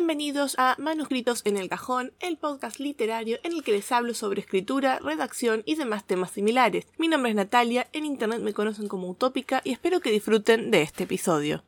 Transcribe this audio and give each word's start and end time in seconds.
Bienvenidos 0.00 0.54
a 0.56 0.76
Manuscritos 0.78 1.42
en 1.44 1.58
el 1.58 1.68
Cajón, 1.68 2.14
el 2.20 2.38
podcast 2.38 2.78
literario 2.80 3.38
en 3.42 3.52
el 3.52 3.62
que 3.62 3.72
les 3.72 3.92
hablo 3.92 4.14
sobre 4.14 4.40
escritura, 4.40 4.98
redacción 4.98 5.62
y 5.66 5.74
demás 5.74 6.06
temas 6.06 6.30
similares. 6.30 6.86
Mi 6.96 7.06
nombre 7.06 7.28
es 7.28 7.36
Natalia, 7.36 7.86
en 7.92 8.06
internet 8.06 8.40
me 8.40 8.54
conocen 8.54 8.88
como 8.88 9.10
Utópica 9.10 9.60
y 9.62 9.72
espero 9.72 10.00
que 10.00 10.10
disfruten 10.10 10.70
de 10.70 10.80
este 10.80 11.04
episodio. 11.04 11.64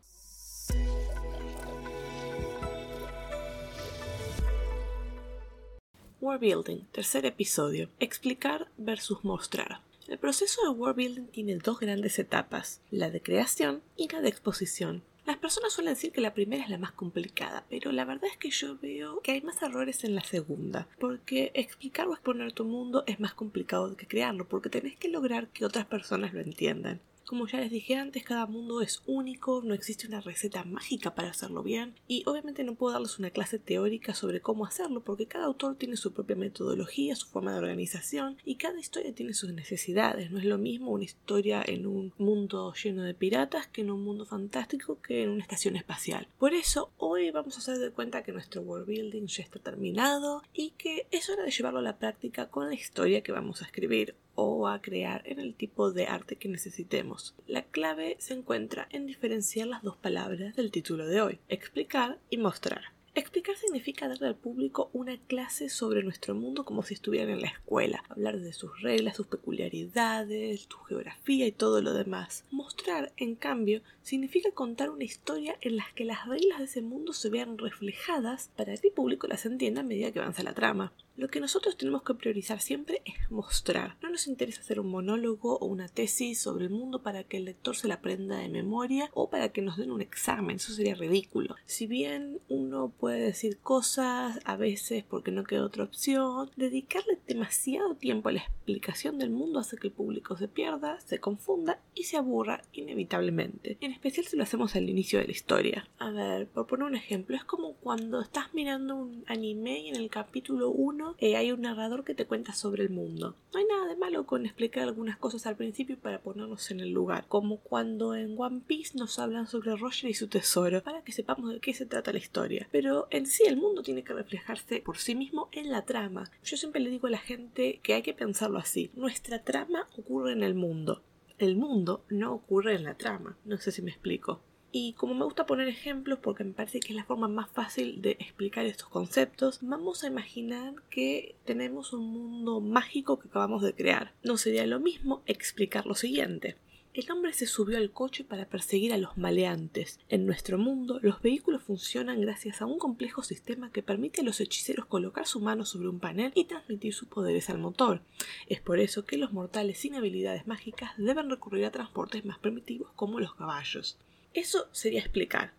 World 6.23 6.41
Building, 6.41 6.87
tercer 6.91 7.27
episodio. 7.27 7.91
Explicar 8.01 8.69
versus 8.79 9.23
mostrar. 9.25 9.83
El 10.09 10.19
proceso 10.19 10.63
de 10.63 10.71
world 10.71 10.97
building 10.97 11.27
tiene 11.27 11.57
dos 11.57 11.79
grandes 11.79 12.19
etapas, 12.19 12.81
la 12.91 13.11
de 13.11 13.21
creación 13.21 13.83
y 13.95 14.09
la 14.09 14.23
de 14.23 14.31
exposición. 14.31 15.03
Las 15.25 15.37
personas 15.37 15.73
suelen 15.73 15.95
decir 15.95 16.11
que 16.11 16.21
la 16.21 16.35
primera 16.35 16.65
es 16.65 16.69
la 16.69 16.79
más 16.79 16.91
complicada, 16.91 17.65
pero 17.71 17.93
la 17.93 18.05
verdad 18.05 18.29
es 18.29 18.37
que 18.37 18.51
yo 18.51 18.77
veo 18.79 19.21
que 19.21 19.31
hay 19.31 19.41
más 19.41 19.63
errores 19.63 20.03
en 20.03 20.17
la 20.17 20.25
segunda, 20.25 20.89
porque 20.99 21.53
explicar 21.55 22.09
o 22.09 22.13
exponer 22.13 22.53
tu 22.53 22.65
mundo 22.65 23.05
es 23.07 23.21
más 23.21 23.33
complicado 23.33 23.97
que 23.97 24.09
crearlo, 24.09 24.49
porque 24.49 24.69
tenés 24.69 24.97
que 24.97 25.09
lograr 25.09 25.47
que 25.49 25.65
otras 25.65 25.87
personas 25.87 26.35
lo 26.35 26.41
entiendan. 26.41 27.01
Como 27.33 27.47
ya 27.47 27.61
les 27.61 27.71
dije 27.71 27.97
antes, 27.97 28.25
cada 28.25 28.45
mundo 28.45 28.83
es 28.83 29.01
único, 29.07 29.63
no 29.65 29.73
existe 29.73 30.07
una 30.07 30.21
receta 30.21 30.65
mágica 30.65 31.15
para 31.15 31.31
hacerlo 31.31 31.63
bien 31.63 31.95
y 32.07 32.25
obviamente 32.27 32.63
no 32.63 32.75
puedo 32.75 32.93
darles 32.93 33.19
una 33.19 33.31
clase 33.31 33.59
teórica 33.59 34.13
sobre 34.13 34.43
cómo 34.43 34.67
hacerlo 34.67 35.01
porque 35.01 35.25
cada 35.25 35.47
autor 35.47 35.77
tiene 35.77 35.97
su 35.97 36.13
propia 36.13 36.37
metodología, 36.37 37.17
su 37.17 37.27
forma 37.29 37.55
de 37.55 37.61
organización 37.61 38.37
y 38.45 38.57
cada 38.57 38.79
historia 38.79 39.15
tiene 39.15 39.33
sus 39.33 39.51
necesidades. 39.51 40.31
No 40.31 40.41
es 40.41 40.45
lo 40.45 40.59
mismo 40.59 40.91
una 40.91 41.05
historia 41.05 41.65
en 41.67 41.87
un 41.87 42.13
mundo 42.19 42.75
lleno 42.75 43.03
de 43.03 43.15
piratas 43.15 43.67
que 43.67 43.81
en 43.81 43.93
un 43.93 44.05
mundo 44.05 44.27
fantástico 44.27 45.01
que 45.01 45.23
en 45.23 45.31
una 45.31 45.43
estación 45.43 45.77
espacial. 45.77 46.29
Por 46.39 46.53
eso 46.53 46.91
hoy 46.99 47.31
vamos 47.31 47.57
a 47.57 47.61
hacer 47.61 47.79
de 47.79 47.93
cuenta 47.93 48.23
que 48.23 48.33
nuestro 48.33 48.61
world 48.61 48.87
building 48.87 49.25
ya 49.25 49.43
está 49.43 49.59
terminado 49.59 50.43
y 50.53 50.73
que 50.73 51.07
es 51.11 51.31
hora 51.31 51.45
de 51.45 51.51
llevarlo 51.51 51.79
a 51.79 51.83
la 51.83 51.97
práctica 51.97 52.51
con 52.51 52.69
la 52.69 52.75
historia 52.75 53.23
que 53.23 53.33
vamos 53.33 53.63
a 53.63 53.65
escribir 53.65 54.17
o 54.35 54.69
a 54.69 54.81
crear 54.81 55.23
en 55.27 55.41
el 55.41 55.55
tipo 55.55 55.93
de 55.93 56.07
arte 56.07 56.37
que 56.37 56.49
necesitemos. 56.49 57.35
La 57.47 57.63
clave 57.63 58.17
se 58.19 58.35
encuentra 58.35 58.89
en 58.91 59.07
diferenciar 59.07 59.69
las 59.69 59.83
dos 59.83 59.97
palabras 59.97 60.57
del 60.57 60.71
título 60.71 61.07
de 61.07 61.21
hoy, 61.21 61.39
explicar 61.49 62.19
y 62.31 62.39
mostrar. 62.39 62.83
Explicar 63.15 63.57
significa 63.57 64.09
darle 64.09 64.29
al 64.29 64.37
público 64.37 64.89
una 64.95 65.19
clase 65.19 65.69
sobre 65.69 66.03
nuestro 66.03 66.35
mundo 66.35 66.65
como 66.65 66.83
si 66.83 66.95
estuvieran 66.95 67.29
en 67.29 67.43
la 67.43 67.49
escuela, 67.49 68.03
hablar 68.09 68.41
de 68.41 68.55
sus 68.55 68.81
reglas, 68.81 69.17
sus 69.17 69.27
peculiaridades, 69.27 70.67
su 70.67 70.79
geografía 70.79 71.47
y 71.47 71.53
todo 71.53 71.83
lo 71.83 71.93
demás. 71.93 72.47
Mostrar, 72.51 73.13
en 73.19 73.35
cambio, 73.35 73.83
significa 74.01 74.51
contar 74.53 74.89
una 74.89 75.05
historia 75.05 75.59
en 75.61 75.77
la 75.77 75.85
que 75.95 76.07
las 76.07 76.27
reglas 76.27 76.61
de 76.61 76.65
ese 76.65 76.81
mundo 76.81 77.13
se 77.13 77.29
vean 77.29 77.59
reflejadas 77.59 78.51
para 78.57 78.75
que 78.79 78.89
el 78.89 78.95
público 78.95 79.27
las 79.27 79.45
entienda 79.45 79.83
a 79.83 79.85
medida 79.85 80.11
que 80.11 80.19
avanza 80.19 80.43
la 80.43 80.55
trama. 80.55 80.95
Lo 81.15 81.29
que 81.29 81.41
nosotros 81.41 81.77
tenemos 81.77 82.03
que 82.03 82.15
priorizar 82.15 82.61
siempre 82.61 83.03
es 83.05 83.31
mostrar. 83.31 83.97
No 84.03 84.09
nos 84.09 84.27
interesa 84.27 84.63
hacer 84.63 84.81
un 84.81 84.89
monólogo 84.89 85.59
o 85.59 85.67
una 85.67 85.89
tesis 85.89 86.41
sobre 86.41 86.65
el 86.65 86.71
mundo 86.71 87.03
para 87.03 87.25
que 87.25 87.37
el 87.37 87.45
lector 87.45 87.77
se 87.77 87.87
la 87.87 87.95
aprenda 87.95 88.39
de 88.39 88.49
memoria 88.49 89.11
o 89.13 89.29
para 89.29 89.51
que 89.51 89.61
nos 89.61 89.77
den 89.77 89.91
un 89.91 90.01
examen. 90.01 90.57
Eso 90.57 90.73
sería 90.73 90.95
ridículo. 90.95 91.55
Si 91.67 91.87
bien 91.87 92.41
uno 92.49 92.93
puede 92.99 93.21
decir 93.21 93.59
cosas 93.59 94.41
a 94.45 94.57
veces 94.57 95.05
porque 95.05 95.33
no 95.33 95.45
queda 95.45 95.67
otra 95.67 95.85
opción, 95.85 96.51
dedicarle 96.57 97.19
demasiado 97.27 97.95
tiempo 97.95 98.31
a 98.31 98.33
la 98.33 98.41
explicación 98.41 99.19
del 99.19 99.31
mundo 99.31 99.59
hace 99.59 99.77
que 99.77 99.89
el 99.89 99.93
público 99.93 100.39
se 100.39 100.49
pierda, 100.49 100.99
se 101.01 101.21
confunda 101.21 101.79
y 101.95 102.05
se 102.05 102.17
aburra 102.17 102.63
inevitablemente. 102.73 103.77
En 103.81 103.93
especial 103.93 104.27
si 104.27 104.37
lo 104.37 104.45
hacemos 104.45 104.77
al 104.77 104.89
inicio 104.89 105.19
de 105.19 105.27
la 105.27 105.33
historia. 105.33 105.89
A 105.99 106.11
ver, 106.11 106.49
por 106.49 106.67
poner 106.67 106.87
un 106.87 106.95
ejemplo, 106.95 107.37
es 107.37 107.45
como 107.45 107.75
cuando 107.75 108.23
estás 108.23 108.55
mirando 108.55 108.97
un 108.97 109.25
anime 109.27 109.81
y 109.81 109.89
en 109.89 109.97
el 109.97 110.09
capítulo 110.09 110.71
1 110.71 111.02
eh, 111.19 111.37
hay 111.37 111.53
un 111.53 111.63
narrador 111.63 112.05
que 112.05 112.15
te 112.15 112.27
cuenta 112.27 112.53
sobre 112.53 112.83
el 112.83 112.91
mundo. 112.91 113.37
No 113.53 113.59
hay 113.59 113.67
nada 113.67 113.87
de 113.87 113.97
malo 113.97 114.27
con 114.27 114.47
explicar 114.47 114.85
algunas 114.85 115.17
cosas 115.17 115.47
al 115.47 115.57
principio 115.57 115.99
para 115.99 116.23
ponernos 116.23 116.71
en 116.71 116.81
el 116.81 116.91
lugar, 116.91 117.27
como 117.29 117.59
cuando 117.59 118.15
en 118.15 118.35
One 118.39 118.63
Piece 118.67 118.97
nos 118.97 119.19
hablan 119.19 119.47
sobre 119.47 119.77
Roger 119.77 120.11
y 120.11 120.15
su 120.15 120.29
tesoro, 120.29 120.83
para 120.83 121.03
que 121.03 121.13
sepamos 121.13 121.53
de 121.53 121.61
qué 121.61 121.75
se 121.75 121.87
trata 121.87 122.13
la 122.13 122.19
historia. 122.19 122.69
Pero 122.73 123.09
en 123.11 123.27
sí 123.27 123.45
el 123.47 123.57
mundo 123.57 123.83
tiene 123.83 124.05
que 124.05 124.15
reflejarse 124.15 124.81
por 124.81 124.99
sí 124.99 125.15
mismo 125.15 125.49
en 125.53 125.71
la 125.71 125.85
trama. 125.85 126.31
Yo 126.45 126.57
siempre 126.57 126.81
le 126.81 126.91
digo 126.91 127.07
a 127.07 127.11
la 127.11 127.19
gente 127.19 127.81
que 127.83 127.95
hay 127.95 128.03
que 128.03 128.15
pensarlo 128.15 128.59
así. 128.59 128.91
Nuestra 128.95 129.43
trama 129.43 129.89
ocurre 129.97 130.33
en 130.33 130.43
el 130.43 130.55
mundo. 130.55 131.03
El 131.39 131.57
mundo 131.57 132.05
no 132.09 132.33
ocurre 132.33 132.75
en 132.75 132.85
la 132.85 132.95
trama. 132.95 133.37
No 133.45 133.59
sé 133.59 133.73
si 133.73 133.83
me 133.83 133.91
explico. 133.91 134.41
Y 134.75 134.95
como 134.95 135.13
me 135.13 135.27
gusta 135.27 135.45
poner 135.45 135.69
ejemplos 135.69 136.19
porque 136.23 136.45
me 136.45 136.55
parece 136.55 136.81
que 136.81 136.89
es 136.89 136.97
la 136.97 137.05
forma 137.05 137.29
más 137.29 137.51
fácil 137.51 138.01
de 138.01 138.13
explicar 138.13 138.65
estos 138.65 138.89
conceptos, 138.89 139.59
vamos 139.61 140.03
a 140.03 140.07
imaginar 140.07 140.75
que 140.89 141.37
tenemos 141.45 141.93
un 141.93 142.11
mundo 142.11 142.63
mágico 142.63 143.19
que 143.19 143.29
acabamos 143.29 143.63
de 143.63 143.75
crear. 143.75 144.15
No 144.23 144.39
sería 144.39 144.67
lo 144.67 144.81
mismo 144.81 145.23
explicar 145.27 145.85
lo 145.85 145.95
siguiente. 145.95 146.57
El 146.95 147.11
hombre 147.11 147.35
se 147.35 147.47
subió 147.47 147.77
al 147.77 147.91
coche 147.91 148.25
para 148.25 148.49
perseguir 148.49 148.95
a 148.95 148.99
los 148.99 149.19
maleantes. 149.19 150.01
En 150.09 150.25
nuestro 150.25 150.57
mundo, 150.57 151.01
los 151.03 151.21
vehículos 151.21 151.63
funcionan 151.63 152.23
gracias 152.23 152.63
a 152.63 152.67
un 152.67 152.79
complejo 152.79 153.23
sistema 153.23 153.71
que 153.73 153.83
permite 153.83 154.23
a 154.23 154.25
los 154.25 154.41
hechiceros 154.41 154.87
colocar 154.87 155.27
su 155.27 155.41
mano 155.41 155.67
sobre 155.67 155.89
un 155.89 156.01
panel 156.01 156.33
y 156.35 156.45
transmitir 156.45 156.95
sus 156.95 157.09
poderes 157.09 157.51
al 157.51 157.59
motor. 157.59 158.01
Es 158.47 158.63
por 158.63 158.79
eso 158.79 159.05
que 159.05 159.19
los 159.19 159.35
mortales 159.35 159.79
sin 159.79 159.97
habilidades 159.97 160.47
mágicas 160.47 160.93
deben 160.97 161.29
recurrir 161.29 161.67
a 161.67 161.71
transportes 161.71 162.25
más 162.25 162.39
primitivos 162.39 162.91
como 162.95 163.21
los 163.21 163.35
caballos. 163.35 163.99
Eso 164.35 164.69
sería 164.73 165.01
explicar. 165.01 165.53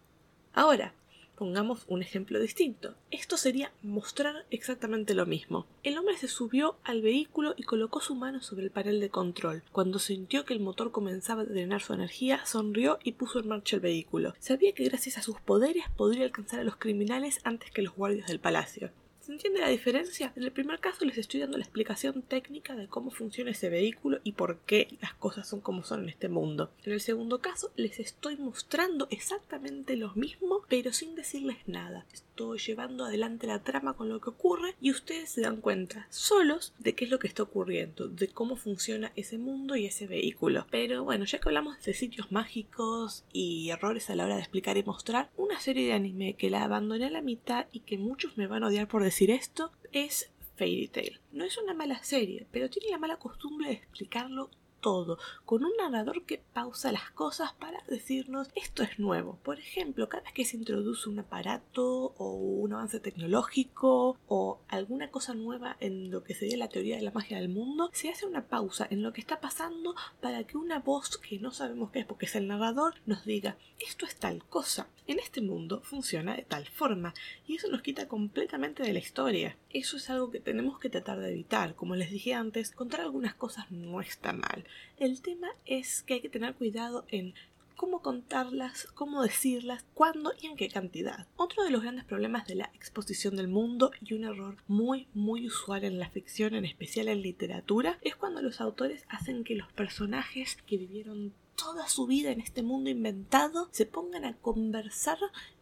Ahora, 0.53 0.94
pongamos 1.35 1.84
un 1.88 2.01
ejemplo 2.01 2.39
distinto. 2.39 2.95
Esto 3.11 3.38
sería 3.38 3.72
mostrar 3.81 4.45
exactamente 4.50 5.13
lo 5.13 5.25
mismo. 5.25 5.66
El 5.84 5.97
hombre 5.97 6.17
se 6.17 6.28
subió 6.28 6.78
al 6.84 7.01
vehículo 7.01 7.53
y 7.57 7.63
colocó 7.63 8.01
su 8.01 8.16
mano 8.16 8.41
sobre 8.41 8.63
el 8.66 8.72
panel 8.72 9.00
de 9.00 9.09
control. 9.09 9.63
Cuando 9.72 10.00
sintió 10.00 10.45
que 10.45 10.53
el 10.53 10.59
motor 10.59 10.91
comenzaba 10.91 11.41
a 11.41 11.45
drenar 11.45 11.81
su 11.81 11.94
energía, 11.94 12.45
sonrió 12.45 13.00
y 13.03 13.13
puso 13.13 13.39
en 13.39 13.47
marcha 13.47 13.75
el 13.75 13.81
vehículo. 13.81 14.34
Sabía 14.39 14.73
que 14.73 14.85
gracias 14.85 15.17
a 15.17 15.22
sus 15.22 15.40
poderes 15.41 15.84
podría 15.97 16.25
alcanzar 16.25 16.59
a 16.59 16.63
los 16.63 16.78
criminales 16.78 17.40
antes 17.44 17.72
que 17.72 17.81
los 17.81 17.95
guardias 17.95 18.28
del 18.28 18.40
palacio. 18.40 18.91
¿Se 19.23 19.31
entiende 19.31 19.61
la 19.61 19.69
diferencia? 19.69 20.34
En 20.35 20.44
el 20.44 20.51
primer 20.51 20.81
caso 20.81 21.06
les 21.06 21.17
estoy 21.17 21.39
dando 21.39 21.57
la 21.57 21.63
explicación 21.63 22.23
técnica 22.23 22.75
de 22.75 22.89
cómo 22.89 23.09
funciona 23.09 23.51
ese 23.51 23.69
vehículo 23.69 24.19
y 24.25 24.34
por 24.34 24.57
qué 24.66 24.97
las 25.00 25.13
cosas 25.13 25.47
son 25.47 25.61
como 25.61 25.85
son 25.85 26.03
en 26.03 26.09
este 26.09 26.28
mundo. 26.28 26.72
En 26.84 26.91
el 26.91 27.00
segundo 27.00 27.39
caso 27.39 27.72
les 27.78 28.01
estoy 28.01 28.35
mostrando 28.35 29.07
exactamente 29.11 29.95
lo 29.95 30.13
mismo, 30.16 30.66
pero 30.67 30.91
sin 30.91 31.16
decirles 31.16 31.56
nada. 31.67 32.06
Estoy 32.11 32.59
llevando 32.59 33.06
adelante 33.06 33.47
la 33.47 33.63
trama 33.63 33.94
con 33.94 34.09
lo 34.09 34.19
que 34.19 34.31
ocurre 34.31 34.75
y 34.81 34.91
ustedes 34.91 35.29
se 35.29 35.41
dan 35.41 35.61
cuenta 35.61 36.05
solos 36.09 36.73
de 36.79 36.94
qué 36.94 37.05
es 37.05 37.11
lo 37.11 37.19
que 37.19 37.28
está 37.28 37.44
ocurriendo, 37.44 38.09
de 38.09 38.28
cómo 38.28 38.57
funciona 38.57 39.13
ese 39.16 39.38
mundo 39.38 39.78
y 39.78 39.85
ese 39.85 40.05
vehículo. 40.05 40.67
Pero 40.69 41.05
bueno, 41.05 41.23
ya 41.23 41.40
que 41.40 41.47
hablamos 41.47 41.81
de 41.81 41.94
sitios 41.94 42.29
mágicos 42.34 43.23
y 43.31 43.69
errores 43.69 44.09
a 44.09 44.16
la 44.16 44.25
hora 44.25 44.35
de 44.35 44.41
explicar 44.41 44.75
y 44.75 44.84
mostrar, 44.84 45.29
una 45.38 45.61
serie 45.61 45.85
de 45.85 45.94
anime 45.94 46.34
que 46.34 46.50
la 46.50 46.66
abandoné 46.66 47.05
a 47.05 47.09
la 47.09 47.22
mitad 47.22 47.67
y 47.72 47.81
que 47.81 47.97
muchos 47.97 48.35
me 48.35 48.47
van 48.47 48.66
a 48.66 48.67
odiar 48.67 48.90
por 48.90 49.01
decir 49.01 49.12
decir 49.13 49.29
esto 49.29 49.72
es 49.91 50.31
Fairy 50.56 50.88
Tail. 50.88 51.22
No 51.31 51.46
es 51.46 51.59
una 51.59 51.75
mala 51.75 52.03
serie, 52.03 52.47
pero 52.51 52.72
tiene 52.72 52.90
la 52.90 52.97
mala 52.97 53.19
costumbre 53.19 53.68
de 53.68 53.75
explicarlo 53.75 54.50
todo, 54.83 55.17
con 55.45 55.63
un 55.63 55.71
narrador 55.77 56.23
que 56.25 56.44
pausa 56.53 56.91
las 56.91 57.09
cosas 57.11 57.53
para 57.53 57.81
decirnos 57.88 58.49
esto 58.53 58.83
es 58.83 58.99
nuevo. 58.99 59.39
Por 59.41 59.57
ejemplo, 59.57 60.09
cada 60.09 60.23
vez 60.23 60.33
que 60.33 60.45
se 60.45 60.57
introduce 60.57 61.09
un 61.09 61.19
aparato 61.19 62.13
o 62.17 62.33
un 62.33 62.73
avance 62.73 62.99
tecnológico 62.99 64.17
o 64.27 64.59
alguna 64.67 65.09
cosa 65.09 65.33
nueva 65.33 65.77
en 65.79 66.11
lo 66.11 66.23
que 66.23 66.35
sería 66.35 66.57
la 66.57 66.67
teoría 66.67 66.97
de 66.97 67.01
la 67.01 67.11
magia 67.11 67.39
del 67.39 67.49
mundo, 67.49 67.89
se 67.93 68.09
hace 68.09 68.25
una 68.27 68.45
pausa 68.47 68.85
en 68.89 69.01
lo 69.01 69.13
que 69.13 69.22
está 69.22 69.39
pasando 69.39 69.95
para 70.22 70.43
que 70.43 70.57
una 70.57 70.79
voz 70.79 71.17
que 71.17 71.39
no 71.39 71.51
sabemos 71.51 71.89
qué 71.91 71.99
es 71.99 72.05
porque 72.05 72.25
es 72.25 72.35
el 72.35 72.47
narrador 72.47 72.95
nos 73.05 73.23
diga 73.23 73.55
esto 73.79 74.05
es 74.05 74.16
tal 74.16 74.43
cosa. 74.45 74.88
En 75.07 75.19
este 75.19 75.41
mundo 75.41 75.81
funciona 75.81 76.35
de 76.35 76.43
tal 76.43 76.66
forma 76.67 77.13
y 77.45 77.55
eso 77.55 77.67
nos 77.67 77.81
quita 77.81 78.07
completamente 78.07 78.84
de 78.84 78.93
la 78.93 78.99
historia. 78.99 79.58
Eso 79.69 79.97
es 79.97 80.09
algo 80.09 80.31
que 80.31 80.40
tenemos 80.40 80.79
que 80.79 80.90
tratar 80.90 81.19
de 81.19 81.31
evitar. 81.31 81.75
Como 81.75 81.96
les 81.96 82.09
dije 82.09 82.34
antes, 82.34 82.72
contar 82.72 83.02
algunas 83.02 83.34
cosas 83.34 83.69
no 83.72 83.99
está 83.99 84.31
mal. 84.31 84.66
El 84.97 85.22
tema 85.22 85.49
es 85.66 86.03
que 86.03 86.16
hay 86.16 86.22
que 86.22 86.29
tener 86.29 86.55
cuidado 86.55 87.05
en 87.09 87.34
cómo 87.75 88.02
contarlas, 88.02 88.87
cómo 88.93 89.23
decirlas, 89.23 89.85
cuándo 89.93 90.31
y 90.40 90.47
en 90.47 90.55
qué 90.55 90.70
cantidad. 90.70 91.28
Otro 91.35 91.64
de 91.64 91.72
los 91.72 91.81
grandes 91.81 92.05
problemas 92.05 92.47
de 92.47 92.55
la 92.55 92.72
exposición 92.73 93.35
del 93.35 93.47
mundo 93.47 93.91
y 94.02 94.14
un 94.14 94.23
error 94.23 94.58
muy 94.67 95.08
muy 95.14 95.47
usual 95.47 95.84
en 95.84 95.99
la 95.99 96.09
ficción, 96.09 96.55
en 96.55 96.66
especial 96.66 97.08
en 97.08 97.22
literatura, 97.22 97.97
es 98.02 98.16
cuando 98.16 98.41
los 98.41 98.61
autores 98.61 99.05
hacen 99.09 99.43
que 99.43 99.55
los 99.55 99.72
personajes 99.73 100.58
que 100.66 100.78
vivieron 100.78 101.34
toda 101.55 101.88
su 101.88 102.05
vida 102.08 102.32
en 102.32 102.41
este 102.41 102.64
mundo 102.64 102.90
inventado 102.90 103.70
se 103.72 103.85
pongan 103.85 104.26
a 104.26 104.35
conversar 104.38 105.17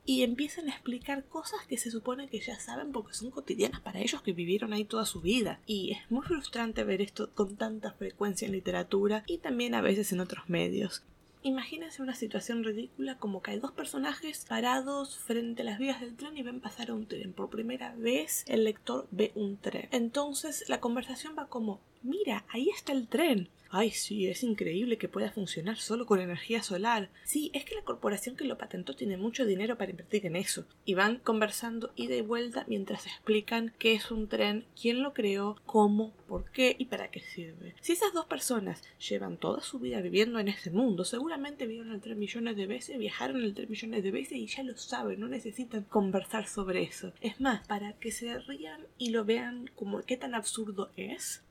y 0.05 0.23
empiezan 0.23 0.67
a 0.67 0.71
explicar 0.71 1.25
cosas 1.25 1.59
que 1.67 1.77
se 1.77 1.91
supone 1.91 2.27
que 2.27 2.39
ya 2.39 2.59
saben 2.59 2.91
porque 2.91 3.13
son 3.13 3.31
cotidianas 3.31 3.81
para 3.81 3.99
ellos 3.99 4.21
que 4.21 4.33
vivieron 4.33 4.73
ahí 4.73 4.85
toda 4.85 5.05
su 5.05 5.21
vida. 5.21 5.59
Y 5.65 5.91
es 5.91 6.11
muy 6.11 6.25
frustrante 6.25 6.83
ver 6.83 7.01
esto 7.01 7.31
con 7.33 7.55
tanta 7.55 7.93
frecuencia 7.93 8.45
en 8.45 8.53
literatura 8.53 9.23
y 9.27 9.37
también 9.37 9.75
a 9.75 9.81
veces 9.81 10.11
en 10.11 10.19
otros 10.19 10.49
medios. 10.49 11.03
Imagínense 11.43 12.03
una 12.03 12.13
situación 12.13 12.63
ridícula 12.63 13.17
como 13.17 13.41
que 13.41 13.51
hay 13.51 13.59
dos 13.59 13.71
personajes 13.71 14.45
parados 14.47 15.17
frente 15.17 15.63
a 15.63 15.65
las 15.65 15.79
vías 15.79 15.99
del 15.99 16.15
tren 16.15 16.37
y 16.37 16.43
ven 16.43 16.61
pasar 16.61 16.91
un 16.91 17.07
tren. 17.07 17.33
Por 17.33 17.49
primera 17.49 17.95
vez 17.95 18.43
el 18.47 18.63
lector 18.63 19.07
ve 19.09 19.31
un 19.33 19.57
tren. 19.57 19.87
Entonces 19.91 20.69
la 20.69 20.79
conversación 20.79 21.33
va 21.37 21.47
como, 21.47 21.81
mira, 22.03 22.45
ahí 22.49 22.69
está 22.69 22.93
el 22.93 23.07
tren. 23.07 23.49
Ay, 23.73 23.91
sí, 23.91 24.27
es 24.27 24.43
increíble 24.43 24.97
que 24.97 25.07
pueda 25.07 25.31
funcionar 25.31 25.77
solo 25.77 26.05
con 26.05 26.19
energía 26.19 26.61
solar. 26.61 27.09
Sí, 27.23 27.51
es 27.53 27.63
que 27.63 27.75
la 27.75 27.83
corporación 27.83 28.35
que 28.35 28.43
lo 28.43 28.57
patentó 28.57 28.97
tiene 28.97 29.15
mucho 29.15 29.45
dinero 29.45 29.77
para 29.77 29.91
invertir 29.91 30.25
en 30.25 30.35
eso. 30.35 30.65
Y 30.83 30.93
van 30.93 31.19
conversando 31.19 31.93
ida 31.95 32.15
y 32.15 32.21
vuelta 32.21 32.65
mientras 32.67 33.07
explican 33.07 33.73
qué 33.79 33.93
es 33.93 34.11
un 34.11 34.27
tren, 34.27 34.65
quién 34.79 35.01
lo 35.01 35.13
creó, 35.13 35.55
cómo, 35.65 36.11
por 36.27 36.51
qué 36.51 36.75
y 36.77 36.85
para 36.85 37.11
qué 37.11 37.21
sirve. 37.21 37.73
Si 37.79 37.93
esas 37.93 38.11
dos 38.11 38.25
personas 38.25 38.83
llevan 39.09 39.37
toda 39.37 39.61
su 39.61 39.79
vida 39.79 40.01
viviendo 40.01 40.39
en 40.39 40.49
este 40.49 40.69
mundo, 40.69 41.05
seguramente 41.05 41.65
vieron 41.65 41.93
el 41.93 42.01
tren 42.01 42.19
millones 42.19 42.57
de 42.57 42.67
veces, 42.67 42.97
viajaron 42.97 43.41
el 43.41 43.53
tren 43.53 43.69
millones 43.69 44.03
de 44.03 44.11
veces 44.11 44.37
y 44.37 44.47
ya 44.47 44.63
lo 44.63 44.75
saben, 44.75 45.21
no 45.21 45.29
necesitan 45.29 45.83
conversar 45.83 46.45
sobre 46.45 46.83
eso. 46.83 47.13
Es 47.21 47.39
más, 47.39 47.65
para 47.67 47.93
que 47.93 48.11
se 48.11 48.37
rían 48.39 48.81
y 48.97 49.11
lo 49.11 49.23
vean 49.23 49.69
como 49.75 50.01
qué 50.01 50.17
tan 50.17 50.35
absurdo 50.35 50.91
es, 50.97 51.41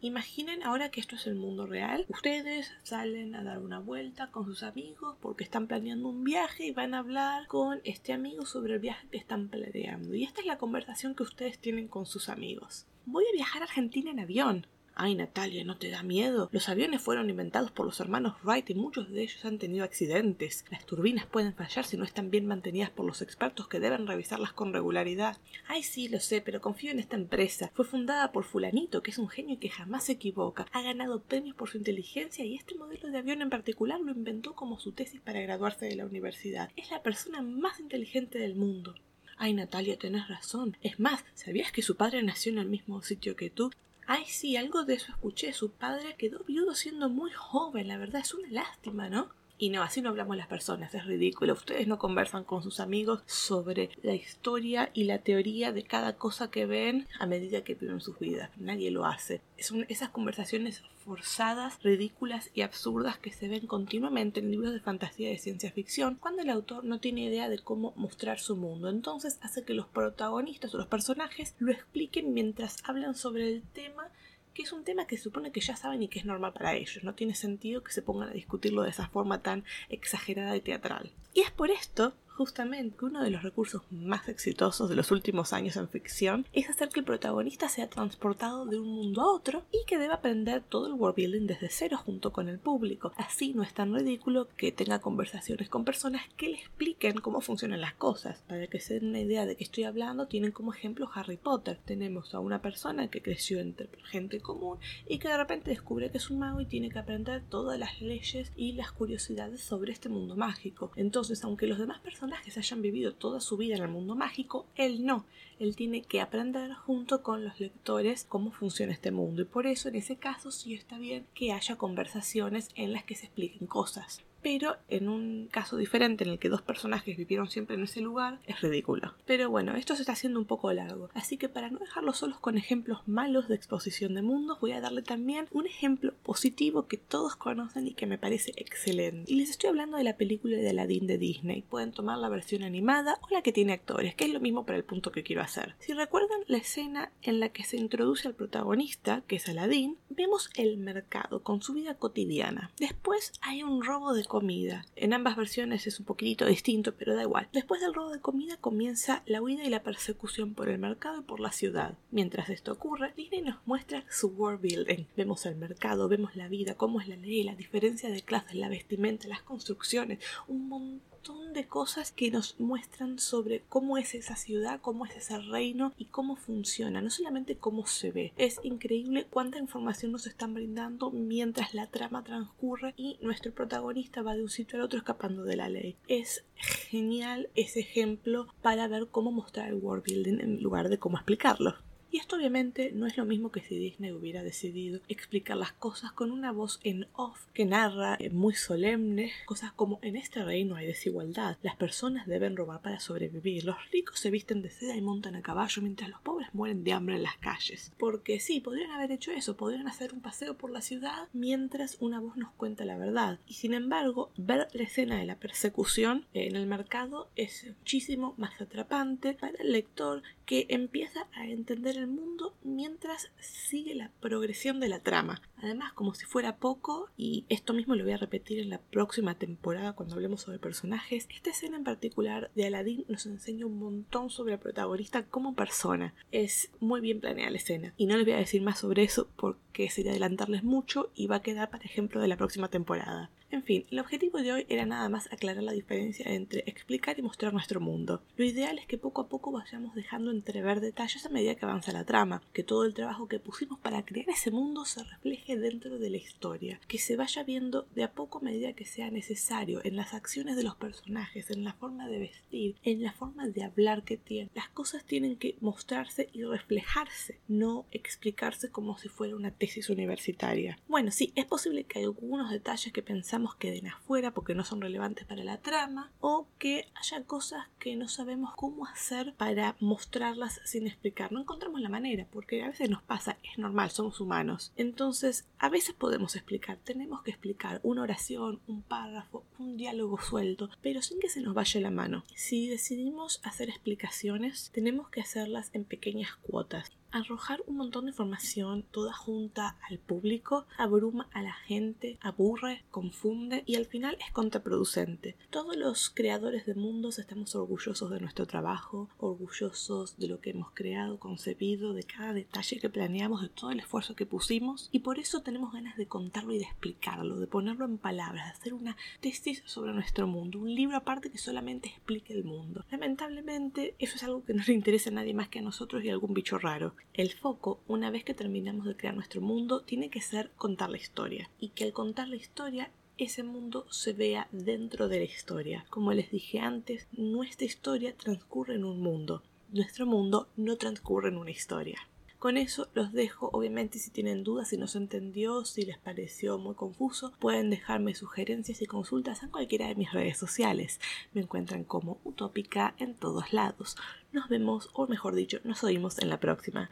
imaginen 0.41 0.63
ahora 0.67 0.91
que 0.91 1.01
esto 1.01 1.17
es 1.17 1.27
el 1.27 1.35
mundo 1.35 1.67
real 1.67 2.07
Ustedes 2.09 2.73
salen 2.83 3.35
a 3.35 3.45
dar 3.45 3.59
una 3.59 3.79
vuelta 3.79 4.31
con 4.31 4.47
sus 4.47 4.63
amigos 4.63 5.17
porque 5.21 5.45
están 5.45 5.67
planeando 5.67 6.09
un 6.09 6.25
viaje 6.25 6.67
y 6.67 6.71
van 6.71 6.95
a 6.95 7.01
hablar 7.01 7.47
con 7.47 7.81
este 7.85 8.15
amigo 8.15 8.47
sobre 8.47 8.75
el 8.75 8.81
viaje 8.81 9.07
que 9.11 9.19
están 9.19 9.49
planeando. 9.49 10.15
Y 10.15 10.25
esta 10.25 10.41
es 10.41 10.47
la 10.47 10.57
conversación 10.57 11.15
que 11.15 11.25
ustedes 11.25 11.59
tienen 11.59 11.89
con 11.89 12.07
sus 12.07 12.29
amigos. 12.29 12.87
Voy 13.05 13.25
a 13.25 13.37
viajar 13.37 13.63
a 13.63 13.67
Argentina 13.67 14.11
en 14.11 14.21
avión. 14.21 14.67
Ay, 15.03 15.15
Natalia, 15.15 15.65
¿no 15.65 15.79
te 15.79 15.89
da 15.89 16.03
miedo? 16.03 16.51
Los 16.53 16.69
aviones 16.69 17.01
fueron 17.01 17.31
inventados 17.31 17.71
por 17.71 17.87
los 17.87 17.99
hermanos 18.01 18.35
Wright 18.45 18.69
y 18.69 18.75
muchos 18.75 19.11
de 19.11 19.23
ellos 19.23 19.43
han 19.47 19.59
tenido 19.59 19.83
accidentes. 19.83 20.67
Las 20.71 20.85
turbinas 20.85 21.25
pueden 21.25 21.55
fallar 21.55 21.87
si 21.87 21.97
no 21.97 22.05
están 22.05 22.31
bien 22.31 22.45
mantenidas 22.45 22.91
por 22.91 23.07
los 23.07 23.23
expertos 23.23 23.67
que 23.67 23.81
deben 23.81 24.07
revisarlas 24.07 24.53
con 24.53 24.75
regularidad. 24.75 25.39
Ay, 25.69 25.85
sí, 25.85 26.11
lo 26.11 26.21
sé, 26.21 26.43
pero 26.43 26.61
confío 26.61 26.91
en 26.91 26.99
esta 26.99 27.17
empresa. 27.17 27.71
Fue 27.73 27.87
fundada 27.87 28.31
por 28.31 28.45
fulanito, 28.45 29.03
que 29.03 29.11
es 29.11 29.17
un 29.17 29.31
genio 29.31 29.59
que 29.59 29.71
jamás 29.71 30.05
se 30.05 30.13
equivoca. 30.13 30.67
Ha 30.71 30.83
ganado 30.83 31.23
premios 31.23 31.57
por 31.57 31.71
su 31.71 31.79
inteligencia 31.79 32.45
y 32.45 32.57
este 32.57 32.75
modelo 32.75 33.09
de 33.09 33.17
avión 33.17 33.41
en 33.41 33.49
particular 33.49 33.99
lo 34.01 34.13
inventó 34.13 34.55
como 34.55 34.79
su 34.79 34.93
tesis 34.93 35.23
para 35.23 35.41
graduarse 35.41 35.87
de 35.87 35.97
la 35.97 36.05
universidad. 36.05 36.69
Es 36.77 36.91
la 36.91 37.03
persona 37.03 37.41
más 37.41 37.81
inteligente 37.81 38.39
del 38.39 38.55
mundo. 38.55 38.95
Ay, 39.39 39.55
Natalia, 39.55 39.99
tenés 39.99 40.29
razón. 40.29 40.77
Es 40.83 41.01
más, 41.01 41.25
¿sabías 41.33 41.73
que 41.73 41.81
su 41.81 41.97
padre 41.97 42.23
nació 42.23 42.53
en 42.53 42.59
el 42.59 42.69
mismo 42.69 43.01
sitio 43.01 43.35
que 43.35 43.49
tú? 43.49 43.71
Ay, 44.13 44.25
sí, 44.27 44.57
algo 44.57 44.83
de 44.83 44.95
eso 44.95 45.13
escuché. 45.13 45.53
Su 45.53 45.71
padre 45.71 46.17
quedó 46.17 46.41
viudo 46.41 46.75
siendo 46.75 47.09
muy 47.09 47.31
joven, 47.31 47.87
la 47.87 47.97
verdad 47.97 48.23
es 48.23 48.35
una 48.35 48.51
lástima, 48.51 49.09
¿no? 49.09 49.29
Y 49.63 49.69
no, 49.69 49.83
así 49.83 50.01
no 50.01 50.09
hablamos 50.09 50.39
las 50.39 50.47
personas, 50.47 50.95
es 50.95 51.05
ridículo. 51.05 51.53
Ustedes 51.53 51.87
no 51.87 51.99
conversan 51.99 52.45
con 52.45 52.63
sus 52.63 52.81
amigos 52.81 53.21
sobre 53.27 53.91
la 54.03 54.15
historia 54.15 54.89
y 54.95 55.05
la 55.05 55.19
teoría 55.19 55.71
de 55.71 55.83
cada 55.83 56.17
cosa 56.17 56.51
que 56.51 56.65
ven 56.65 57.07
a 57.19 57.27
medida 57.27 57.63
que 57.63 57.75
viven 57.75 58.01
sus 58.01 58.19
vidas. 58.19 58.49
Nadie 58.57 58.91
lo 58.91 59.05
hace. 59.05 59.43
Son 59.59 59.85
esas 59.91 60.09
conversaciones 60.09 60.83
forzadas, 61.05 61.79
ridículas 61.83 62.51
y 62.55 62.63
absurdas 62.63 63.19
que 63.19 63.33
se 63.33 63.49
ven 63.49 63.67
continuamente 63.67 64.41
en 64.41 64.51
libros 64.51 64.73
de 64.73 64.81
fantasía 64.81 65.29
y 65.29 65.33
de 65.33 65.39
ciencia 65.39 65.71
ficción 65.71 66.17
cuando 66.19 66.41
el 66.41 66.49
autor 66.49 66.85
no 66.85 66.99
tiene 66.99 67.25
idea 67.25 67.51
de 67.51 67.59
cómo 67.59 67.93
mostrar 67.97 68.39
su 68.41 68.57
mundo. 68.57 68.89
Entonces 68.89 69.39
hace 69.43 69.63
que 69.63 69.75
los 69.75 69.87
protagonistas 69.87 70.75
o 70.75 70.79
los 70.79 70.87
personajes 70.87 71.55
lo 71.59 71.71
expliquen 71.71 72.33
mientras 72.33 72.79
hablan 72.85 73.15
sobre 73.15 73.47
el 73.49 73.63
tema 73.75 74.09
que 74.55 74.63
es 74.63 74.73
un 74.73 74.85
tema 74.85 75.07
que 75.07 75.17
se 75.17 75.25
supone 75.25 75.53
que 75.53 75.61
ya 75.61 75.77
saben 75.77 76.03
y 76.03 76.09
que 76.09 76.19
es 76.19 76.25
normal 76.25 76.53
para 76.53 76.75
ellos. 76.75 77.05
No 77.05 77.15
tiene 77.15 77.35
sentido 77.35 77.83
que 77.83 77.93
se 77.93 78.03
pongan 78.03 78.31
a 78.31 78.33
discutirlo 78.33 78.83
de 78.83 78.91
esa 78.91 79.09
forma 79.09 79.43
tan 79.43 79.65
exagerada 79.89 80.57
y 80.57 80.61
teatral. 80.61 81.13
Y 81.35 81.41
es 81.41 81.51
por 81.51 81.71
esto 81.71 82.15
justamente 82.37 83.05
uno 83.05 83.23
de 83.23 83.31
los 83.31 83.43
recursos 83.43 83.83
más 83.91 84.29
exitosos 84.29 84.89
de 84.89 84.97
los 84.97 85.11
últimos 85.11 85.53
años 85.53 85.77
en 85.77 85.89
ficción 85.89 86.47
es 86.53 86.69
hacer 86.69 86.89
que 86.89 87.01
el 87.01 87.07
protagonista 87.07 87.69
sea 87.69 87.89
transportado 87.89 88.67
de 88.67 88.79
un 88.79 88.89
mundo 88.89 89.21
a 89.23 89.33
otro 89.33 89.63
y 89.73 89.85
que 89.87 89.99
deba 89.99 90.15
aprender 90.15 90.63
todo 90.63 90.87
el 90.87 90.95
world 90.95 91.17
building 91.17 91.47
desde 91.47 91.69
cero 91.69 91.99
junto 91.99 92.33
con 92.33 92.49
el 92.49 92.59
público. 92.59 93.13
Así 93.17 93.53
no 93.53 93.63
es 93.63 93.75
tan 93.75 93.95
ridículo 93.95 94.49
que 94.57 94.73
tenga 94.73 95.01
conversaciones 95.01 95.69
con 95.69 95.85
personas 95.85 96.23
que 96.37 96.49
le 96.49 96.59
expliquen 96.59 97.19
cómo 97.19 97.41
funcionan 97.41 97.81
las 97.81 97.95
cosas. 97.95 98.43
Para 98.49 98.67
que 98.69 98.81
se 98.81 98.95
den 98.95 99.11
una 99.11 99.21
idea 99.21 99.47
de 99.47 99.57
qué 99.57 99.65
estoy 99.65 99.85
hablando, 99.85 100.27
tienen 100.27 100.53
como 100.53 100.73
ejemplo 100.73 101.11
Harry 101.15 101.37
Potter. 101.37 101.79
Tenemos 101.85 102.35
a 102.35 102.41
una 102.41 102.63
persona 102.63 103.09
que 103.09 103.23
creció 103.23 103.61
entre 103.61 103.89
gente 104.05 104.41
común 104.41 104.79
y 105.07 105.19
que 105.19 105.29
de 105.29 105.37
repente 105.37 105.71
descubre 105.71 106.11
que 106.11 106.19
es 106.19 106.31
un 106.31 106.39
mago 106.39 106.61
y 106.61 106.67
tiene 106.67 106.91
que 106.91 106.99
aprender 106.99 107.43
todas 107.49 107.79
las 107.79 108.01
leyes 108.01 108.53
y 108.57 108.73
las 108.73 108.93
curiosidades 108.93 109.61
sobre 109.61 109.93
este 109.93 110.09
mundo 110.09 110.37
mágico. 110.37 110.93
Entonces, 110.97 111.45
aunque 111.45 111.67
los 111.67 111.79
demás 111.79 112.01
personas 112.01 112.30
que 112.39 112.51
se 112.51 112.61
hayan 112.61 112.83
vivido 112.83 113.15
toda 113.15 113.41
su 113.41 113.57
vida 113.57 113.77
en 113.77 113.83
el 113.83 113.89
mundo 113.89 114.15
mágico, 114.15 114.67
él 114.77 115.05
no. 115.05 115.25
Él 115.59 115.77
tiene 115.77 116.03
que 116.03 116.21
aprender 116.21 116.73
junto 116.75 117.23
con 117.23 117.45
los 117.45 117.59
lectores 117.61 118.25
cómo 118.25 118.51
funciona 118.51 118.93
este 118.93 119.11
mundo 119.11 119.43
y 119.43 119.47
por 119.47 119.67
eso 119.67 119.89
en 119.89 119.97
ese 119.97 120.17
caso 120.17 120.51
sí 120.51 120.75
está 120.75 120.99
bien 120.99 121.27
que 121.35 121.53
haya 121.53 121.77
conversaciones 121.77 122.69
en 122.77 122.93
las 122.93 123.05
que 123.05 123.15
se 123.15 123.27
expliquen 123.27 123.67
cosas 123.67 124.23
pero 124.43 124.77
en 124.89 125.09
un 125.09 125.49
caso 125.51 125.77
diferente 125.77 126.25
en 126.25 126.31
el 126.31 126.39
que 126.39 126.49
dos 126.49 126.63
personajes 126.63 127.17
vivieron 127.17 127.49
siempre 127.49 127.77
en 127.77 127.85
ese 127.85 128.01
lugar, 128.01 128.39
es 128.47 128.61
ridículo. 128.61 129.15
Pero 129.27 129.51
bueno, 129.51 129.77
esto 129.77 129.95
se 129.95 130.03
está 130.03 130.13
haciendo 130.13 130.39
un 130.39 130.47
poco 130.47 130.73
largo, 130.73 131.11
así 131.15 131.37
que 131.37 131.49
para 131.49 131.71
no 131.71 131.79
dejarlo 131.79 132.13
solos 132.13 132.39
con 132.39 132.57
ejemplos 132.57 133.07
malos 133.07 133.49
de 133.49 133.55
exposición 133.55 134.15
de 134.15 134.23
mundos, 134.23 134.61
voy 134.61 134.73
a 134.73 134.81
darle 134.81 135.03
también 135.03 135.49
un 135.51 135.67
ejemplo 135.67 136.15
positivo 136.23 136.87
que 136.87 136.97
todos 136.97 137.37
conocen 137.37 137.87
y 137.87 137.95
que 137.95 138.07
me 138.07 138.19
parece 138.19 138.53
excelente. 138.57 139.31
Y 139.31 139.37
les 139.37 139.51
estoy 139.51 139.69
hablando 139.71 139.97
de 139.97 140.05
la 140.05 140.17
película 140.17 140.57
de 140.57 140.71
Aladdin 140.71 141.07
de 141.07 141.19
Disney. 141.19 141.63
Pueden 141.63 141.93
tomar 141.93 142.19
la 142.19 142.29
versión 142.29 142.63
animada 142.63 143.19
o 143.23 143.33
la 143.33 143.43
que 143.43 143.53
tiene 143.53 143.73
actores, 143.73 144.15
que 144.15 144.25
es 144.25 144.33
lo 144.33 144.41
mismo 144.41 144.65
para 144.65 144.79
el 144.79 144.85
punto 144.85 145.13
que 145.13 145.23
quiero 145.23 145.43
hacer. 145.43 145.75
Si 145.79 145.93
recuerdan 145.93 146.41
la 146.47 146.59
escena 146.59 147.13
en 147.23 147.41
la 147.41 147.51
que 147.51 147.65
se 147.65 147.77
introduce 147.77 148.29
al 148.29 148.35
protagonista, 148.35 149.23
que 149.27 149.37
es 149.37 149.49
Aladdin, 149.49 149.97
vemos 150.09 150.51
el 150.55 150.79
mercado 150.79 151.43
con 151.43 151.63
su 151.63 151.73
vida 151.73 151.95
cotidiana. 151.95 152.71
Después 152.79 153.33
hay 153.43 153.63
un 153.63 153.83
robo 153.83 154.15
de 154.15 154.25
comida. 154.31 154.87
En 154.95 155.13
ambas 155.13 155.37
versiones 155.37 155.89
es 155.89 155.99
un 155.99 156.07
poquitito 156.07 156.47
distinto, 156.47 156.95
pero 156.95 157.17
da 157.17 157.23
igual. 157.23 157.49
Después 157.53 157.81
del 157.81 157.93
robo 157.93 158.11
de 158.11 158.21
comida 158.21 158.57
comienza 158.59 159.25
la 159.27 159.43
huida 159.43 159.65
y 159.65 159.71
la 159.71 159.83
persecución 159.83 160.55
por 160.55 160.69
el 160.69 160.79
mercado 160.79 161.19
y 161.19 161.25
por 161.25 161.41
la 161.41 161.51
ciudad. 161.51 161.99
Mientras 162.13 162.49
esto 162.49 162.71
ocurre, 162.71 163.13
Disney 163.17 163.43
nos 163.43 163.57
muestra 163.67 164.05
su 164.09 164.29
world 164.29 164.61
building. 164.61 165.07
Vemos 165.17 165.47
el 165.47 165.57
mercado, 165.57 166.09
vemos 166.09 166.37
la 166.37 166.47
vida, 166.47 166.77
cómo 166.77 167.01
es 167.01 167.09
la 167.09 167.17
ley, 167.17 167.43
la 167.43 167.57
diferencia 167.57 168.09
de 168.09 168.23
clases, 168.23 168.55
la 168.55 168.69
vestimenta, 168.69 169.27
las 169.27 169.43
construcciones, 169.43 170.21
un 170.47 170.69
montón 170.69 171.10
montón 171.21 171.53
de 171.53 171.67
cosas 171.67 172.13
que 172.13 172.31
nos 172.31 172.59
muestran 172.59 173.19
sobre 173.19 173.63
cómo 173.69 173.99
es 173.99 174.15
esa 174.15 174.37
ciudad, 174.37 174.81
cómo 174.81 175.05
es 175.05 175.17
ese 175.17 175.39
reino 175.39 175.93
y 175.99 176.07
cómo 176.07 176.37
funciona, 176.37 177.03
no 177.03 177.11
solamente 177.11 177.57
cómo 177.57 177.87
se 177.87 178.11
ve. 178.11 178.33
Es 178.39 178.59
increíble 178.63 179.27
cuánta 179.29 179.59
información 179.59 180.13
nos 180.13 180.27
están 180.27 180.55
brindando 180.55 181.11
mientras 181.11 181.75
la 181.75 181.89
trama 181.89 182.25
transcurre 182.25 182.95
y 182.97 183.19
nuestro 183.21 183.53
protagonista 183.53 184.23
va 184.23 184.35
de 184.35 184.43
un 184.43 184.49
sitio 184.49 184.79
al 184.79 184.85
otro 184.85 184.99
escapando 184.99 185.45
de 185.45 185.57
la 185.57 185.69
ley. 185.69 185.97
Es 186.09 186.45
genial 186.55 187.51
ese 187.55 187.81
ejemplo 187.81 188.47
para 188.63 188.89
ver 188.89 189.09
cómo 189.09 189.31
mostrar 189.31 189.69
el 189.69 189.75
world 189.75 190.05
building 190.05 190.41
en 190.41 190.63
lugar 190.63 190.89
de 190.89 190.99
cómo 190.99 191.19
explicarlo. 191.19 191.75
Y 192.11 192.19
esto 192.19 192.37
obviamente 192.37 192.91
no 192.93 193.07
es 193.07 193.17
lo 193.17 193.25
mismo 193.25 193.53
que 193.53 193.61
si 193.61 193.79
Disney 193.79 194.13
hubiera 194.13 194.43
decidido 194.43 195.01
explicar 195.09 195.57
las 195.57 195.73
cosas 195.73 196.13
con 196.13 196.33
una 196.33 196.51
voz 196.53 196.81
en 196.83 197.07
off 197.15 197.47
que 197.53 197.65
narra 197.65 198.17
eh, 198.19 198.31
muy 198.31 198.55
solemne 198.55 199.31
cosas 199.47 199.73
como 199.73 199.99
en 200.03 200.17
este 200.17 200.45
reino 200.45 200.77
hay 200.77 200.87
desigualdad, 200.87 201.57
las 201.63 201.77
personas 201.77 202.27
deben 202.27 202.57
robar 202.57 202.83
para 202.83 203.01
sobrevivir, 203.01 203.65
los 203.65 203.77
ricos 203.91 204.19
se 204.19 204.31
visten 204.31 204.63
de 204.63 204.71
seda 204.71 204.97
y 204.97 205.01
montan 205.01 205.37
a 205.37 205.43
caballo 205.43 205.83
mientras 205.83 206.11
los 206.11 206.21
pobres 206.21 206.49
mueren 206.53 206.85
de 206.85 206.93
hambre 206.93 207.17
en 207.17 207.23
las 207.23 207.37
calles. 207.37 207.93
Porque 207.99 208.41
sí, 208.41 208.61
podrían 208.61 208.91
haber 208.91 209.13
hecho 209.13 209.31
eso, 209.33 209.57
podrían 209.57 209.87
hacer 209.87 210.13
un 210.13 210.21
paseo 210.21 210.57
por 210.57 210.71
la 210.71 210.83
ciudad 210.83 211.29
mientras 211.33 211.97
una 212.01 212.21
voz 212.21 212.37
nos 212.37 212.53
cuenta 212.53 212.85
la 212.85 212.97
verdad. 212.97 213.39
Y 213.47 213.55
sin 213.55 213.75
embargo, 213.75 214.33
ver 214.37 214.69
la 214.73 214.83
escena 214.83 215.19
de 215.19 215.27
la 215.27 215.37
persecución 215.37 216.27
en 216.35 216.57
el 216.57 216.67
mercado 216.67 217.29
es 217.37 217.67
muchísimo 217.79 218.35
más 218.37 218.61
atrapante 218.61 219.35
para 219.35 219.59
el 219.63 219.73
lector 219.73 220.23
que 220.47 220.67
empieza 220.69 221.27
a 221.33 221.47
entender 221.47 221.97
el 222.01 222.09
mundo 222.09 222.55
mientras 222.63 223.31
sigue 223.41 223.95
la 223.95 224.11
progresión 224.21 224.81
de 224.81 224.89
la 224.89 225.01
trama. 225.01 225.43
Además, 225.57 225.93
como 225.93 226.15
si 226.15 226.25
fuera 226.27 226.57
poco, 226.57 227.11
y 227.17 227.45
esto 227.49 227.73
mismo 227.73 227.95
lo 227.95 228.05
voy 228.05 228.15
a 228.15 228.19
repetir 228.19 228.61
en 228.61 228.71
la 228.71 228.81
próxima 228.81 229.35
temporada 229.35 229.93
cuando 229.93 230.15
hablemos 230.15 230.43
sobre 230.43 230.59
personajes, 230.59 231.29
esta 231.31 231.51
escena 231.51 231.77
en 231.77 231.85
particular 231.85 232.51
de 232.55 232.67
Aladdin 232.67 233.05
nos 233.09 233.27
enseña 233.27 233.67
un 233.67 233.79
montón 233.79 234.31
sobre 234.31 234.55
el 234.55 234.59
protagonista 234.59 235.25
como 235.25 235.55
persona. 235.55 236.15
Es 236.33 236.71
muy 236.81 237.01
bien 237.01 237.21
planeada 237.21 237.51
la 237.51 237.59
escena. 237.59 237.95
Y 237.97 238.07
no 238.07 238.17
les 238.17 238.25
voy 238.25 238.35
a 238.35 238.39
decir 238.39 238.63
más 238.63 238.79
sobre 238.79 239.03
eso 239.03 239.29
porque 239.37 239.91
sería 239.91 240.13
adelantarles 240.13 240.65
mucho 240.65 241.11
y 241.15 241.27
va 241.27 241.37
a 241.37 241.43
quedar 241.43 241.71
para 241.71 241.85
ejemplo 241.85 242.21
de 242.21 242.29
la 242.29 242.37
próxima 242.37 242.69
temporada. 242.69 243.31
En 243.53 243.65
fin, 243.65 243.85
el 243.91 243.99
objetivo 243.99 244.39
de 244.39 244.53
hoy 244.53 244.67
era 244.69 244.87
nada 244.87 245.09
más 245.09 245.27
aclarar 245.33 245.65
la 245.65 245.73
diferencia 245.73 246.25
entre 246.33 246.63
explicar 246.67 247.19
y 247.19 247.23
mostrar 247.23 247.53
nuestro 247.53 247.81
mundo. 247.81 248.23
Lo 248.37 248.45
ideal 248.45 248.79
es 248.79 248.87
que 248.87 248.97
poco 248.97 249.23
a 249.23 249.29
poco 249.29 249.51
vayamos 249.51 249.97
dejando 249.97 250.31
entrever 250.31 250.81
detalles 250.81 251.27
a 251.27 251.31
medida 251.31 251.57
que 251.57 251.65
avanza 251.65 251.91
la 251.91 252.05
trama, 252.05 252.43
que 252.53 252.63
todo 252.63 252.85
el 252.85 252.95
trabajo 252.95 253.27
que 253.27 253.41
pusimos 253.41 253.81
para 253.81 254.05
crear 254.05 254.29
ese 254.31 254.53
mundo 254.53 254.85
se 254.85 255.03
refleje 255.03 255.57
dentro 255.57 255.99
de 255.99 256.11
la 256.11 256.17
historia, 256.17 256.81
que 256.87 256.99
se 256.99 257.17
vaya 257.17 257.43
viendo 257.43 257.89
de 257.97 258.05
a 258.05 258.13
poco 258.13 258.39
a 258.39 258.43
medida 258.43 258.73
que 258.75 258.85
sea 258.85 259.11
necesario 259.11 259.81
en 259.83 259.97
las 259.97 260.15
acciones 260.15 260.55
de 260.55 260.63
los 260.63 260.77
personajes, 260.77 261.51
en 261.51 261.65
la 261.65 261.73
forma 261.73 262.09
de 262.09 262.21
vestir, 262.21 262.77
en 262.85 263.03
la 263.03 263.13
forma 263.13 263.49
de 263.49 263.65
hablar 263.65 264.05
que 264.05 264.17
tienen. 264.17 264.51
Las 264.55 264.69
cosas 264.69 265.05
tienen 265.05 265.35
que 265.35 265.57
mostrarse 265.61 266.29
y 266.33 266.45
reflejarse, 266.45 267.41
no 267.49 267.87
explicarse 267.91 268.71
como 268.71 268.97
si 268.97 269.09
fuera 269.09 269.35
una 269.35 269.51
tesis 269.51 269.91
universitaria. 269.91 270.79
Bueno, 270.87 271.11
sí, 271.11 271.33
es 271.35 271.47
posible 271.47 271.83
que 271.83 272.05
algunos 272.05 272.53
detalles 272.53 272.93
que 272.93 273.03
pensamos 273.41 273.57
queden 273.57 273.87
afuera 273.87 274.33
porque 274.33 274.55
no 274.55 274.65
son 274.65 274.83
relevantes 274.83 275.25
para 275.25 275.45
la 275.45 275.57
trama 275.57 276.13
o 276.21 276.47
que 276.59 276.91
haya 276.95 277.25
cosas 277.25 277.69
que 277.79 277.97
no 277.97 278.07
sabemos 278.07 278.53
cómo 278.55 278.85
hacer 278.85 279.33
para 279.39 279.77
mostrarlas 279.81 280.61
sin 280.65 280.87
explicar. 280.87 281.33
No 281.33 281.41
encontramos 281.41 281.81
la 281.81 281.89
manera 281.89 282.27
porque 282.31 282.63
a 282.63 282.69
veces 282.69 282.91
nos 282.91 283.03
pasa, 283.03 283.39
es 283.43 283.57
normal, 283.57 283.91
somos 283.91 284.21
humanos. 284.21 284.73
Entonces, 284.77 285.47
a 285.59 285.71
veces 285.71 285.95
podemos 285.95 286.37
explicar, 286.37 286.79
tenemos 286.85 287.23
que 287.23 287.31
explicar 287.31 287.81
una 287.83 288.03
oración, 288.03 288.61
un 288.67 288.83
párrafo, 288.83 289.47
un 289.59 289.79
diálogo 289.79 290.21
suelto, 290.21 290.69
pero 290.83 291.01
sin 291.01 291.19
que 291.19 291.31
se 291.31 291.41
nos 291.41 291.55
vaya 291.55 291.81
la 291.81 291.91
mano. 291.91 292.25
Si 292.35 292.69
decidimos 292.69 293.41
hacer 293.43 293.71
explicaciones, 293.71 294.71
tenemos 294.75 295.09
que 295.09 295.23
hacerlas 295.23 295.71
en 295.73 295.85
pequeñas 295.85 296.37
cuotas 296.43 296.93
arrojar 297.13 297.63
un 297.67 297.77
montón 297.77 298.05
de 298.05 298.11
información 298.11 298.85
toda 298.91 299.13
junta 299.13 299.77
al 299.89 299.99
público 299.99 300.67
abruma 300.79 301.29
a 301.33 301.43
la 301.43 301.53
gente, 301.53 302.19
aburre, 302.21 302.85
confunde 302.91 303.63
y 303.67 303.77
al 303.77 303.87
final 303.87 304.17
es 304.25 304.33
contraproducente. 304.33 305.37
Todos 305.51 305.77
los 305.77 306.11
creadores 306.11 306.67
de 306.67 306.75
mundos 306.75 307.19
estamos 307.19 307.55
orgullosos 307.55 308.11
de 308.11 308.21
nuestro 308.21 308.47
trabajo, 308.47 309.09
orgullosos 309.19 310.17
de 310.19 310.29
lo 310.29 310.41
que 310.41 310.51
hemos 310.51 310.71
creado, 310.73 311.19
concebido, 311.19 311.93
de 311.93 312.05
cada 312.05 312.33
detalle 312.33 312.79
que 312.79 312.91
planeamos, 312.91 313.43
de 313.43 313.49
todo 313.49 313.71
el 313.71 313.81
esfuerzo 313.81 314.15
que 314.15 314.27
pusimos 314.27 314.89
y 314.93 315.01
por 315.01 315.19
eso 315.19 315.43
tenemos 315.43 315.73
ganas 315.73 315.97
de 315.97 316.07
contarlo 316.07 316.53
y 316.53 316.59
de 316.59 316.65
explicarlo, 316.65 317.39
de 317.39 317.47
ponerlo 317.47 317.85
en 317.85 317.99
palabras, 317.99 318.47
de 318.47 318.53
hacer 318.53 318.75
una 318.75 318.97
tesis 319.21 319.63
sobre 319.67 319.93
nuestro 319.93 320.27
mundo, 320.27 320.59
un 320.59 320.75
libro 320.75 320.97
aparte 320.97 321.31
que 321.31 321.39
solamente 321.39 321.89
explique 321.89 322.33
el 322.33 322.45
mundo. 322.45 322.85
Lamentablemente 322.91 323.95
eso 323.99 324.17
es 324.17 324.23
algo 324.23 324.45
que 324.45 324.55
no 324.55 324.63
le 324.67 324.73
interesa 324.73 325.11
a 325.11 325.15
nadie 325.15 325.35
más 325.35 325.49
que 325.49 325.59
a 325.59 325.63
nosotros 325.63 326.05
y 326.05 326.09
a 326.09 326.13
algún 326.13 326.35
bicho 326.35 326.59
raro. 326.59 326.95
El 327.15 327.33
foco, 327.33 327.81
una 327.89 328.11
vez 328.11 328.25
que 328.25 328.35
terminamos 328.35 328.87
de 328.87 328.97
crear 328.97 329.15
nuestro 329.15 329.41
mundo, 329.41 329.83
tiene 329.83 330.11
que 330.11 330.21
ser 330.21 330.51
contar 330.57 330.91
la 330.91 330.99
historia. 330.99 331.51
Y 331.59 331.71
que 331.71 331.85
al 331.85 331.93
contar 331.93 332.29
la 332.29 332.37
historia 332.37 332.91
ese 333.19 333.43
mundo 333.43 333.87
se 333.91 334.13
vea 334.13 334.49
dentro 334.53 335.09
de 335.09 335.19
la 335.19 335.25
historia. 335.25 335.85
Como 335.91 336.13
les 336.13 336.31
dije 336.31 336.61
antes, 336.61 337.07
nuestra 337.13 337.67
historia 337.67 338.17
transcurre 338.17 338.77
en 338.77 338.85
un 338.85 339.01
mundo. 339.01 339.43
Nuestro 339.73 340.07
mundo 340.07 340.49
no 340.57 340.77
transcurre 340.77 341.29
en 341.29 341.37
una 341.37 341.51
historia. 341.51 341.99
Con 342.41 342.57
eso 342.57 342.89
los 342.95 343.13
dejo, 343.13 343.51
obviamente 343.53 343.99
si 343.99 344.11
tienen 344.11 344.45
dudas, 344.45 344.69
si 344.69 344.79
no 344.79 344.87
se 344.87 344.97
entendió, 344.97 345.67
si 345.67 345.85
les 345.85 345.99
pareció 345.99 346.57
muy 346.57 346.75
confuso, 346.75 347.35
pueden 347.39 347.69
dejarme 347.69 348.15
sugerencias 348.15 348.81
y 348.81 348.87
consultas 348.87 349.43
en 349.43 349.51
cualquiera 349.51 349.89
de 349.89 349.95
mis 349.95 350.11
redes 350.11 350.39
sociales. 350.39 351.01
Me 351.35 351.43
encuentran 351.43 351.85
como 351.85 352.19
Utópica 352.25 352.95
en 352.97 353.15
todos 353.15 353.53
lados. 353.53 353.99
Nos 354.33 354.49
vemos, 354.49 354.89
o 354.95 355.07
mejor 355.07 355.35
dicho, 355.35 355.59
nos 355.65 355.85
oímos 355.85 356.19
en 356.19 356.31
la 356.31 356.41
próxima. 356.41 356.89